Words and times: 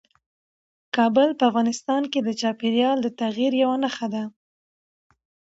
کابل 0.95 1.29
په 1.37 1.43
افغانستان 1.49 2.03
کې 2.11 2.19
د 2.23 2.29
چاپېریال 2.41 2.97
د 3.01 3.07
تغیر 3.21 3.51
یوه 3.63 3.75
نښه 3.83 4.07
ده. 4.13 4.23